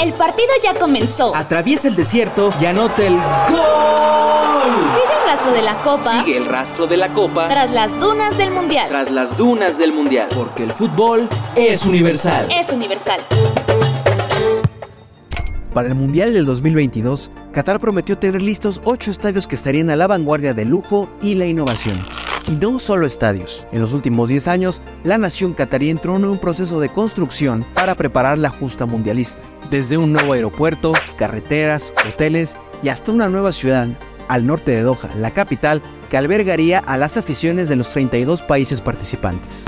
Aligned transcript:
El 0.00 0.12
partido 0.14 0.48
ya 0.62 0.74
comenzó. 0.74 1.34
Atraviesa 1.34 1.88
el 1.88 1.94
desierto 1.94 2.52
y 2.60 2.66
anota 2.66 3.06
el 3.06 3.14
gol. 3.14 3.62
Sigue 4.94 5.14
el 5.14 5.26
rastro 5.26 5.52
de 5.52 5.62
la 5.62 5.82
copa. 5.82 6.24
Sigue 6.24 6.36
el 6.38 6.46
rastro 6.46 6.86
de 6.86 6.96
la 6.96 7.08
copa. 7.08 7.48
Tras 7.48 7.70
las 7.70 7.98
dunas 8.00 8.36
del 8.36 8.50
mundial. 8.50 8.88
Tras 8.88 9.10
las 9.10 9.36
dunas 9.36 9.78
del 9.78 9.92
mundial. 9.92 10.28
Porque 10.34 10.64
el 10.64 10.72
fútbol 10.72 11.28
es 11.54 11.86
universal. 11.86 12.48
Es 12.50 12.72
universal. 12.72 13.20
Para 15.72 15.88
el 15.88 15.94
Mundial 15.94 16.34
del 16.34 16.44
2022, 16.44 17.30
Qatar 17.52 17.80
prometió 17.80 18.18
tener 18.18 18.42
listos 18.42 18.80
ocho 18.84 19.10
estadios 19.10 19.46
que 19.46 19.54
estarían 19.54 19.88
a 19.88 19.96
la 19.96 20.06
vanguardia 20.06 20.52
del 20.52 20.68
lujo 20.68 21.08
y 21.22 21.34
la 21.34 21.46
innovación. 21.46 21.98
Y 22.48 22.52
no 22.52 22.78
solo 22.78 23.06
estadios. 23.06 23.66
En 23.72 23.80
los 23.80 23.94
últimos 23.94 24.28
10 24.28 24.48
años, 24.48 24.82
la 25.04 25.16
nación 25.16 25.54
qatarí 25.54 25.90
entró 25.90 26.16
en 26.16 26.24
un 26.24 26.38
proceso 26.38 26.80
de 26.80 26.88
construcción 26.88 27.64
para 27.74 27.94
preparar 27.94 28.38
la 28.38 28.50
justa 28.50 28.84
mundialista. 28.84 29.42
Desde 29.70 29.96
un 29.96 30.12
nuevo 30.12 30.32
aeropuerto, 30.32 30.92
carreteras, 31.16 31.92
hoteles 32.08 32.56
y 32.82 32.88
hasta 32.88 33.12
una 33.12 33.28
nueva 33.28 33.52
ciudad, 33.52 33.88
al 34.28 34.46
norte 34.46 34.72
de 34.72 34.82
Doha, 34.82 35.08
la 35.18 35.30
capital, 35.30 35.82
que 36.10 36.16
albergaría 36.16 36.80
a 36.80 36.96
las 36.96 37.16
aficiones 37.16 37.68
de 37.68 37.76
los 37.76 37.88
32 37.90 38.42
países 38.42 38.80
participantes. 38.80 39.64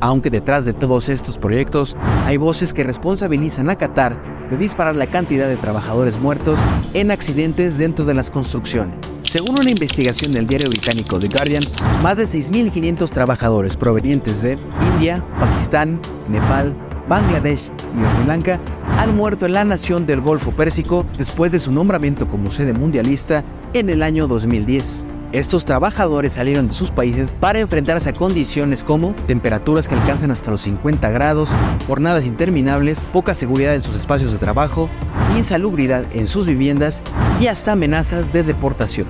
Aunque 0.00 0.30
detrás 0.30 0.64
de 0.64 0.72
todos 0.72 1.08
estos 1.08 1.36
proyectos 1.36 1.96
hay 2.26 2.36
voces 2.36 2.72
que 2.72 2.84
responsabilizan 2.84 3.70
a 3.70 3.76
Qatar 3.76 4.16
de 4.50 4.56
disparar 4.56 4.94
la 4.94 5.10
cantidad 5.10 5.48
de 5.48 5.56
trabajadores 5.56 6.18
muertos 6.18 6.60
en 6.94 7.10
accidentes 7.10 7.76
dentro 7.78 8.04
de 8.04 8.14
las 8.14 8.30
construcciones. 8.30 9.15
Según 9.30 9.58
una 9.58 9.70
investigación 9.70 10.32
del 10.32 10.46
diario 10.46 10.68
británico 10.68 11.18
The 11.18 11.26
Guardian, 11.28 11.64
más 12.00 12.16
de 12.16 12.24
6.500 12.24 13.10
trabajadores 13.10 13.76
provenientes 13.76 14.40
de 14.40 14.56
India, 14.94 15.24
Pakistán, 15.40 16.00
Nepal, 16.28 16.74
Bangladesh 17.08 17.70
y 17.70 18.14
Sri 18.14 18.26
Lanka 18.26 18.60
han 18.96 19.16
muerto 19.16 19.46
en 19.46 19.52
la 19.52 19.64
nación 19.64 20.06
del 20.06 20.20
Golfo 20.20 20.52
Pérsico 20.52 21.04
después 21.18 21.50
de 21.50 21.58
su 21.58 21.72
nombramiento 21.72 22.28
como 22.28 22.52
sede 22.52 22.72
mundialista 22.72 23.44
en 23.74 23.90
el 23.90 24.02
año 24.02 24.28
2010. 24.28 25.04
Estos 25.32 25.64
trabajadores 25.64 26.34
salieron 26.34 26.68
de 26.68 26.74
sus 26.74 26.90
países 26.90 27.34
para 27.40 27.58
enfrentarse 27.58 28.10
a 28.10 28.12
condiciones 28.12 28.84
como 28.84 29.12
temperaturas 29.26 29.88
que 29.88 29.96
alcanzan 29.96 30.30
hasta 30.30 30.52
los 30.52 30.60
50 30.62 31.10
grados, 31.10 31.50
jornadas 31.88 32.24
interminables, 32.24 33.00
poca 33.12 33.34
seguridad 33.34 33.74
en 33.74 33.82
sus 33.82 33.96
espacios 33.96 34.30
de 34.30 34.38
trabajo, 34.38 34.88
insalubridad 35.36 36.04
en 36.12 36.28
sus 36.28 36.46
viviendas 36.46 37.02
y 37.40 37.48
hasta 37.48 37.72
amenazas 37.72 38.32
de 38.32 38.44
deportación. 38.44 39.08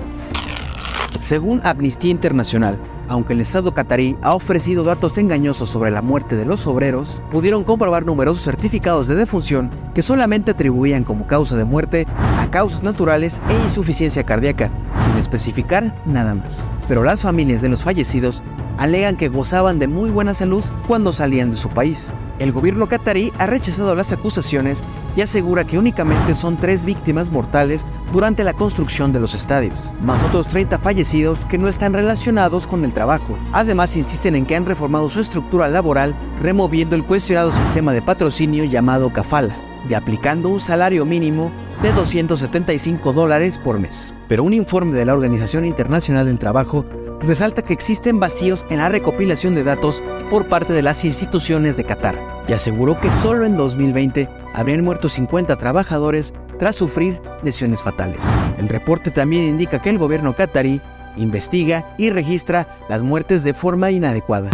Según 1.21 1.61
Amnistía 1.63 2.09
Internacional, 2.09 2.79
aunque 3.07 3.33
el 3.33 3.41
Estado 3.41 3.73
catarí 3.73 4.15
ha 4.21 4.33
ofrecido 4.33 4.83
datos 4.83 5.17
engañosos 5.17 5.69
sobre 5.69 5.91
la 5.91 6.01
muerte 6.01 6.35
de 6.35 6.45
los 6.45 6.67
obreros, 6.67 7.21
pudieron 7.31 7.63
comprobar 7.63 8.05
numerosos 8.05 8.43
certificados 8.43 9.07
de 9.07 9.15
defunción 9.15 9.69
que 9.93 10.01
solamente 10.01 10.51
atribuían 10.51 11.03
como 11.03 11.27
causa 11.27 11.55
de 11.55 11.65
muerte 11.65 12.05
a 12.17 12.47
causas 12.51 12.83
naturales 12.83 13.41
e 13.49 13.63
insuficiencia 13.63 14.23
cardíaca, 14.23 14.69
sin 15.03 15.17
especificar 15.17 15.95
nada 16.05 16.35
más. 16.35 16.63
Pero 16.87 17.03
las 17.03 17.21
familias 17.21 17.61
de 17.61 17.69
los 17.69 17.83
fallecidos 17.83 18.41
alegan 18.77 19.17
que 19.17 19.29
gozaban 19.29 19.79
de 19.79 19.87
muy 19.87 20.09
buena 20.09 20.33
salud 20.33 20.63
cuando 20.87 21.11
salían 21.11 21.51
de 21.51 21.57
su 21.57 21.69
país. 21.69 22.13
El 22.39 22.51
gobierno 22.51 22.87
catarí 22.87 23.33
ha 23.39 23.47
rechazado 23.47 23.95
las 23.95 24.11
acusaciones 24.11 24.83
y 25.15 25.21
asegura 25.21 25.65
que 25.65 25.79
únicamente 25.79 26.35
son 26.35 26.57
tres 26.57 26.85
víctimas 26.85 27.31
mortales 27.31 27.85
durante 28.13 28.43
la 28.43 28.53
construcción 28.53 29.11
de 29.11 29.19
los 29.19 29.33
estadios, 29.33 29.91
más 30.01 30.23
otros 30.23 30.47
30 30.47 30.77
fallecidos 30.77 31.43
que 31.45 31.57
no 31.57 31.67
están 31.67 31.93
relacionados 31.93 32.67
con 32.67 32.85
el 32.85 32.93
trabajo. 32.93 33.37
Además, 33.51 33.95
insisten 33.95 34.35
en 34.35 34.45
que 34.45 34.55
han 34.55 34.67
reformado 34.67 35.09
su 35.09 35.19
estructura 35.19 35.67
laboral 35.67 36.13
removiendo 36.41 36.95
el 36.95 37.03
cuestionado 37.03 37.51
sistema 37.51 37.91
de 37.93 38.03
patrocinio 38.03 38.63
llamado 38.63 39.11
Kafala 39.11 39.66
y 39.89 39.93
aplicando 39.93 40.49
un 40.49 40.59
salario 40.59 41.05
mínimo 41.05 41.51
de 41.81 41.91
275 41.91 43.13
dólares 43.13 43.57
por 43.57 43.79
mes. 43.79 44.13
Pero 44.27 44.43
un 44.43 44.53
informe 44.53 44.95
de 44.95 45.05
la 45.05 45.13
Organización 45.13 45.65
Internacional 45.65 46.25
del 46.25 46.39
Trabajo 46.39 46.85
resalta 47.21 47.63
que 47.63 47.73
existen 47.73 48.19
vacíos 48.19 48.63
en 48.69 48.77
la 48.77 48.89
recopilación 48.89 49.55
de 49.55 49.63
datos 49.63 50.03
por 50.29 50.45
parte 50.45 50.73
de 50.73 50.83
las 50.83 51.03
instituciones 51.05 51.77
de 51.77 51.83
Qatar 51.83 52.15
y 52.47 52.53
aseguró 52.53 52.99
que 52.99 53.11
solo 53.11 53.45
en 53.45 53.57
2020 53.57 54.29
habrían 54.53 54.83
muerto 54.83 55.09
50 55.09 55.55
trabajadores 55.57 56.33
tras 56.59 56.75
sufrir 56.75 57.19
lesiones 57.43 57.83
fatales. 57.83 58.23
El 58.57 58.69
reporte 58.69 59.11
también 59.11 59.43
indica 59.43 59.81
que 59.81 59.89
el 59.89 59.97
gobierno 59.97 60.35
qatarí 60.35 60.81
investiga 61.17 61.95
y 61.97 62.09
registra 62.09 62.77
las 62.89 63.03
muertes 63.03 63.43
de 63.43 63.53
forma 63.53 63.91
inadecuada. 63.91 64.49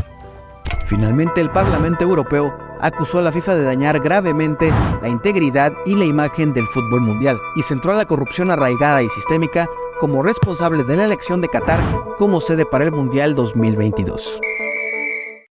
Finalmente, 0.85 1.41
el 1.41 1.49
Parlamento 1.49 2.03
Europeo 2.03 2.55
acusó 2.83 3.19
a 3.19 3.21
la 3.21 3.31
FIFA 3.31 3.55
de 3.55 3.63
dañar 3.63 3.99
gravemente 4.01 4.71
la 5.01 5.07
integridad 5.07 5.73
y 5.85 5.95
la 5.95 6.05
imagen 6.05 6.53
del 6.53 6.67
fútbol 6.67 7.01
mundial 7.01 7.39
y 7.55 7.63
centró 7.63 7.93
a 7.93 7.95
la 7.95 8.05
corrupción 8.05 8.51
arraigada 8.51 9.01
y 9.01 9.09
sistémica 9.09 9.67
como 9.99 10.21
responsable 10.21 10.83
de 10.83 10.97
la 10.97 11.05
elección 11.05 11.39
de 11.39 11.47
Qatar 11.47 11.79
como 12.17 12.41
sede 12.41 12.65
para 12.65 12.83
el 12.83 12.91
Mundial 12.91 13.35
2022. 13.35 14.39